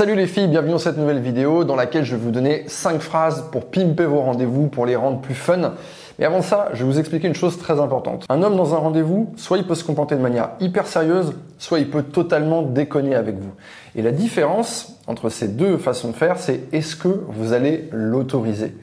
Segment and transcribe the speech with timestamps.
[0.00, 3.02] Salut les filles, bienvenue dans cette nouvelle vidéo dans laquelle je vais vous donner 5
[3.02, 5.74] phrases pour pimper vos rendez-vous, pour les rendre plus fun.
[6.18, 8.24] Mais avant ça, je vais vous expliquer une chose très importante.
[8.30, 11.80] Un homme dans un rendez-vous, soit il peut se comporter de manière hyper sérieuse, soit
[11.80, 13.52] il peut totalement déconner avec vous.
[13.94, 18.74] Et la différence entre ces deux façons de faire, c'est est-ce que vous allez l'autoriser?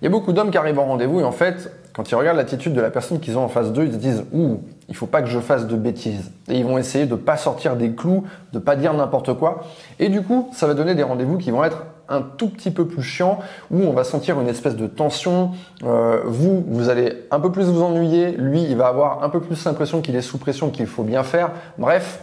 [0.00, 2.38] Il y a beaucoup d'hommes qui arrivent en rendez-vous et en fait, quand ils regardent
[2.38, 4.62] l'attitude de la personne qu'ils ont en face d'eux, ils se disent Ouh,
[4.92, 6.32] il faut pas que je fasse de bêtises.
[6.48, 9.64] Et ils vont essayer de pas sortir des clous, de pas dire n'importe quoi.
[9.98, 12.86] Et du coup, ça va donner des rendez-vous qui vont être un tout petit peu
[12.86, 13.38] plus chiants,
[13.70, 15.52] où on va sentir une espèce de tension.
[15.82, 18.32] Euh, vous, vous allez un peu plus vous ennuyer.
[18.32, 21.22] Lui, il va avoir un peu plus l'impression qu'il est sous pression, qu'il faut bien
[21.22, 21.52] faire.
[21.78, 22.20] Bref,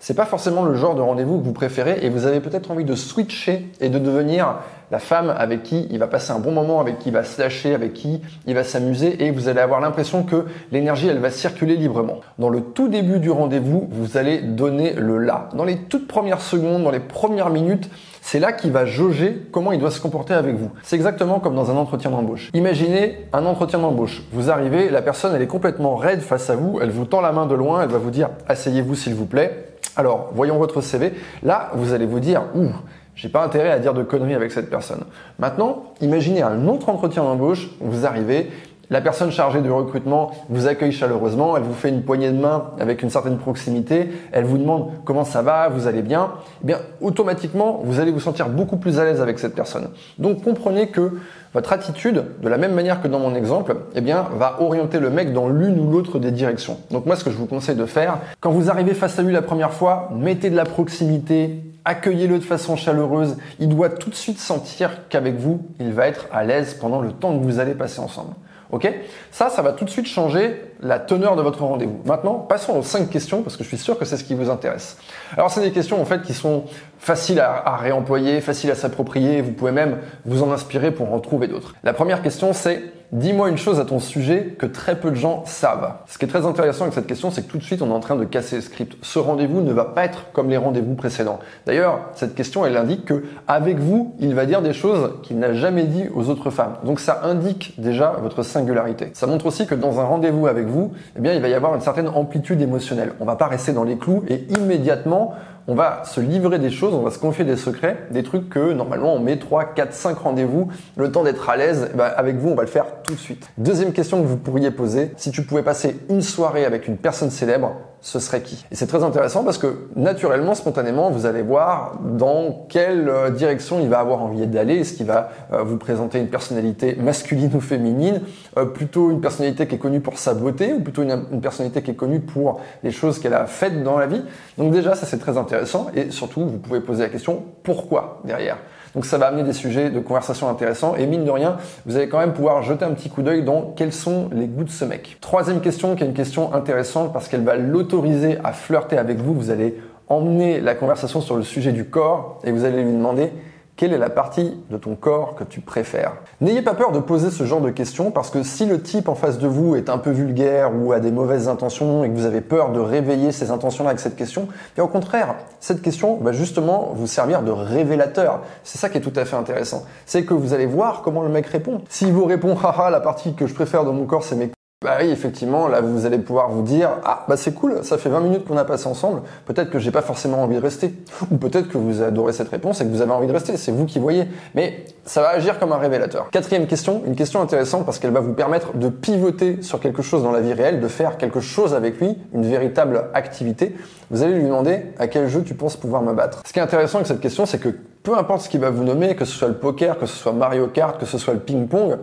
[0.00, 2.84] c'est pas forcément le genre de rendez-vous que vous préférez et vous avez peut-être envie
[2.84, 4.56] de switcher et de devenir
[4.90, 7.40] la femme avec qui il va passer un bon moment, avec qui il va se
[7.40, 11.30] lâcher, avec qui il va s'amuser et vous allez avoir l'impression que l'énergie elle va
[11.30, 12.20] circuler librement.
[12.38, 15.50] Dans le tout début du rendez-vous, vous allez donner le là.
[15.54, 17.90] Dans les toutes premières secondes, dans les premières minutes,
[18.22, 20.70] c'est là qu'il va jauger comment il doit se comporter avec vous.
[20.82, 22.50] C'est exactement comme dans un entretien d'embauche.
[22.54, 24.22] Imaginez un entretien d'embauche.
[24.32, 27.32] Vous arrivez, la personne elle est complètement raide face à vous, elle vous tend la
[27.32, 29.69] main de loin, elle va vous dire asseyez-vous s'il vous plaît.
[29.96, 31.12] Alors, voyons votre CV.
[31.42, 32.70] Là, vous allez vous dire, ouh,
[33.14, 35.04] j'ai pas intérêt à dire de conneries avec cette personne.
[35.38, 38.50] Maintenant, imaginez un autre entretien d'embauche, vous arrivez,
[38.90, 42.70] la personne chargée du recrutement vous accueille chaleureusement, elle vous fait une poignée de main
[42.80, 46.32] avec une certaine proximité, elle vous demande comment ça va, vous allez bien.
[46.62, 49.90] Eh bien, automatiquement, vous allez vous sentir beaucoup plus à l'aise avec cette personne.
[50.18, 51.12] Donc, comprenez que
[51.54, 55.10] votre attitude, de la même manière que dans mon exemple, eh bien, va orienter le
[55.10, 56.78] mec dans l'une ou l'autre des directions.
[56.90, 59.32] Donc, moi, ce que je vous conseille de faire, quand vous arrivez face à lui
[59.32, 63.36] la première fois, mettez de la proximité, accueillez-le de façon chaleureuse.
[63.60, 67.12] Il doit tout de suite sentir qu'avec vous, il va être à l'aise pendant le
[67.12, 68.32] temps que vous allez passer ensemble.
[68.72, 68.92] Ok?
[69.30, 72.00] Ça, ça va tout de suite changer la teneur de votre rendez-vous.
[72.04, 74.50] Maintenant, passons aux cinq questions parce que je suis sûr que c'est ce qui vous
[74.50, 74.96] intéresse.
[75.36, 76.64] Alors, c'est des questions en fait qui sont
[76.98, 79.40] faciles à, réemployer, faciles à s'approprier.
[79.42, 81.74] Vous pouvez même vous en inspirer pour en trouver d'autres.
[81.82, 82.82] La première question, c'est
[83.12, 85.94] Dis-moi une chose à ton sujet que très peu de gens savent.
[86.06, 87.92] Ce qui est très intéressant avec cette question, c'est que tout de suite, on est
[87.92, 88.96] en train de casser le script.
[89.02, 91.40] Ce rendez-vous ne va pas être comme les rendez-vous précédents.
[91.66, 95.54] D'ailleurs, cette question, elle indique que avec vous, il va dire des choses qu'il n'a
[95.54, 96.74] jamais dit aux autres femmes.
[96.84, 99.10] Donc ça indique déjà votre singularité.
[99.14, 100.68] Ça montre aussi que dans un rendez-vous avec
[101.16, 103.12] eh bien, il va y avoir une certaine amplitude émotionnelle.
[103.20, 105.34] On va pas rester dans les clous et immédiatement,
[105.68, 108.72] on va se livrer des choses, on va se confier des secrets, des trucs que
[108.72, 112.48] normalement on met 3, 4, 5 rendez-vous, le temps d'être à l'aise, bah, avec vous
[112.48, 113.50] on va le faire tout de suite.
[113.58, 117.30] Deuxième question que vous pourriez poser, si tu pouvais passer une soirée avec une personne
[117.30, 118.64] célèbre, ce serait qui.
[118.70, 123.80] Et c'est très intéressant parce que naturellement, spontanément, vous allez voir dans quelle euh, direction
[123.80, 124.76] il va avoir envie d'aller.
[124.76, 128.22] Est-ce qu'il va euh, vous présenter une personnalité masculine ou féminine
[128.56, 131.82] euh, Plutôt une personnalité qui est connue pour sa beauté ou plutôt une, une personnalité
[131.82, 134.22] qui est connue pour les choses qu'elle a faites dans la vie?
[134.56, 135.88] Donc déjà, ça c'est très intéressant.
[135.94, 138.56] Et surtout, vous pouvez poser la question pourquoi derrière?
[138.94, 141.56] Donc ça va amener des sujets de conversation intéressants et mine de rien,
[141.86, 144.64] vous allez quand même pouvoir jeter un petit coup d'œil dans quels sont les goûts
[144.64, 145.18] de ce mec.
[145.20, 149.34] Troisième question qui est une question intéressante parce qu'elle va l'autoriser à flirter avec vous.
[149.34, 149.76] Vous allez
[150.08, 153.32] emmener la conversation sur le sujet du corps et vous allez lui demander
[153.80, 156.12] quelle est la partie de ton corps que tu préfères?
[156.42, 159.14] N'ayez pas peur de poser ce genre de questions parce que si le type en
[159.14, 162.26] face de vous est un peu vulgaire ou a des mauvaises intentions et que vous
[162.26, 166.32] avez peur de réveiller ces intentions-là avec cette question, et au contraire, cette question va
[166.32, 168.42] justement vous servir de révélateur.
[168.64, 169.84] C'est ça qui est tout à fait intéressant.
[170.04, 171.80] C'est que vous allez voir comment le mec répond.
[171.88, 174.50] S'il vous répond, haha, la partie que je préfère de mon corps, c'est mes
[174.82, 178.08] bah oui, effectivement, là vous allez pouvoir vous dire ah bah c'est cool, ça fait
[178.08, 180.94] 20 minutes qu'on a passé ensemble, peut-être que j'ai pas forcément envie de rester
[181.30, 183.72] ou peut-être que vous adorez cette réponse et que vous avez envie de rester, c'est
[183.72, 184.24] vous qui voyez.
[184.54, 186.30] Mais ça va agir comme un révélateur.
[186.30, 190.22] Quatrième question, une question intéressante parce qu'elle va vous permettre de pivoter sur quelque chose
[190.22, 193.76] dans la vie réelle, de faire quelque chose avec lui, une véritable activité.
[194.10, 196.42] Vous allez lui demander à quel jeu tu penses pouvoir me battre?
[196.46, 197.68] Ce qui est intéressant avec cette question, c'est que
[198.02, 200.32] peu importe ce qu'il va vous nommer, que ce soit le poker, que ce soit
[200.32, 201.98] Mario Kart, que ce soit le ping-pong,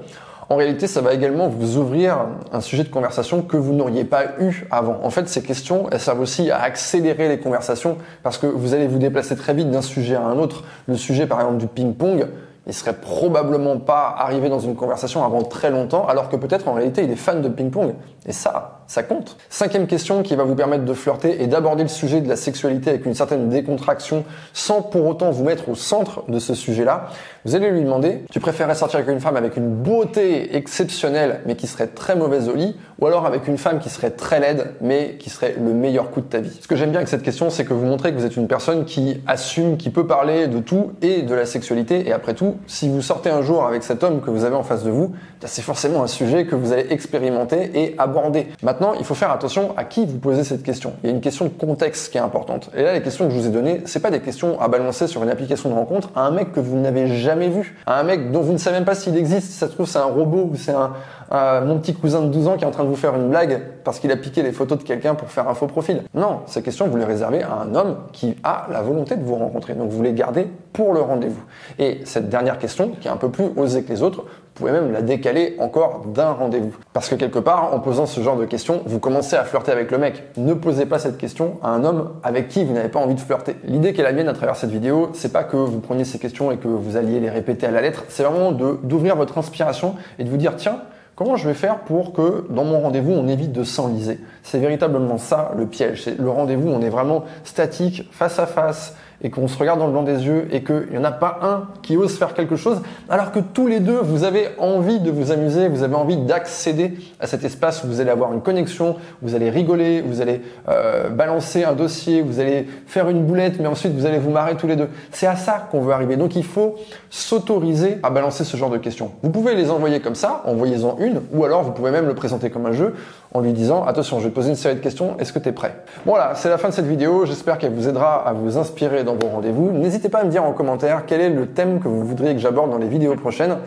[0.50, 2.20] en réalité, ça va également vous ouvrir
[2.54, 5.00] un sujet de conversation que vous n'auriez pas eu avant.
[5.04, 8.88] En fait, ces questions, elles servent aussi à accélérer les conversations parce que vous allez
[8.88, 10.64] vous déplacer très vite d'un sujet à un autre.
[10.88, 12.28] Le sujet, par exemple, du ping-pong,
[12.68, 16.74] il serait probablement pas arrivé dans une conversation avant très longtemps, alors que peut-être en
[16.74, 17.96] réalité il est fan de ping-pong.
[18.26, 19.38] Et ça, ça compte.
[19.50, 22.90] Cinquième question qui va vous permettre de flirter et d'aborder le sujet de la sexualité
[22.90, 27.08] avec une certaine décontraction sans pour autant vous mettre au centre de ce sujet-là.
[27.46, 31.56] Vous allez lui demander, tu préférerais sortir avec une femme avec une beauté exceptionnelle mais
[31.56, 34.74] qui serait très mauvaise au lit ou alors avec une femme qui serait très laide
[34.82, 36.60] mais qui serait le meilleur coup de ta vie?
[36.62, 38.50] Ce que j'aime bien avec cette question, c'est que vous montrez que vous êtes une
[38.50, 42.57] personne qui assume, qui peut parler de tout et de la sexualité et après tout,
[42.66, 45.14] si vous sortez un jour avec cet homme que vous avez en face de vous,
[45.46, 48.48] c'est forcément un sujet que vous allez expérimenter et aborder.
[48.64, 50.94] Maintenant, il faut faire attention à qui vous posez cette question.
[51.04, 52.70] Il y a une question de contexte qui est importante.
[52.76, 55.08] Et là, les questions que je vous ai données, c'est pas des questions à balancer
[55.08, 58.04] sur une application de rencontre à un mec que vous n'avez jamais vu, à un
[58.04, 59.52] mec dont vous ne savez même pas s'il existe.
[59.52, 62.48] Si ça se trouve, c'est un robot ou c'est un, mon petit cousin de 12
[62.48, 64.52] ans qui est en train de vous faire une blague parce qu'il a piqué les
[64.52, 66.04] photos de quelqu'un pour faire un faux profil.
[66.14, 69.36] Non, ces questions, vous les réservez à un homme qui a la volonté de vous
[69.36, 69.76] rencontrer.
[69.76, 71.42] Donc vous les gardez pour le rendez-vous.
[71.80, 74.74] Et cette dernière question, qui est un peu plus osée que les autres, vous pouvez
[74.74, 76.76] même la décaler encore d'un rendez-vous.
[76.92, 79.90] Parce que quelque part, en posant ce genre de questions, vous commencez à flirter avec
[79.90, 80.22] le mec.
[80.36, 83.22] Ne posez pas cette question à un homme avec qui vous n'avez pas envie de
[83.22, 83.56] flirter.
[83.64, 86.52] L'idée est la mienne à travers cette vidéo, c'est pas que vous preniez ces questions
[86.52, 90.26] et que vous alliez les répéter à la lettre, c'est vraiment d'ouvrir votre inspiration et
[90.26, 90.82] de vous dire, tiens,
[91.18, 94.20] Comment je vais faire pour que dans mon rendez-vous, on évite de s'enliser?
[94.44, 96.04] C'est véritablement ça le piège.
[96.04, 99.88] C'est le rendez-vous, on est vraiment statique, face à face, et qu'on se regarde dans
[99.88, 102.56] le blanc des yeux et qu'il n'y en a pas un qui ose faire quelque
[102.56, 106.18] chose, alors que tous les deux, vous avez envie de vous amuser, vous avez envie
[106.18, 110.42] d'accéder à cet espace où vous allez avoir une connexion, vous allez rigoler, vous allez
[110.70, 114.56] euh, balancer un dossier, vous allez faire une boulette, mais ensuite vous allez vous marrer
[114.56, 114.90] tous les deux.
[115.12, 116.16] C'est à ça qu'on veut arriver.
[116.16, 116.76] Donc il faut
[117.10, 119.12] s'autoriser à balancer ce genre de questions.
[119.24, 122.50] Vous pouvez les envoyer comme ça, envoyez-en une, ou alors vous pouvez même le présenter
[122.50, 122.94] comme un jeu
[123.38, 125.50] en lui disant attention, je vais te poser une série de questions, est-ce que tu
[125.50, 125.76] es prêt
[126.06, 129.16] Voilà, c'est la fin de cette vidéo, j'espère qu'elle vous aidera à vous inspirer dans
[129.16, 129.72] vos rendez-vous.
[129.72, 132.40] N'hésitez pas à me dire en commentaire quel est le thème que vous voudriez que
[132.40, 133.58] j'aborde dans les vidéos prochaines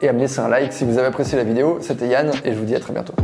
[0.00, 1.78] et à me laisser un like si vous avez apprécié la vidéo.
[1.80, 3.14] C'était Yann et je vous dis à très bientôt.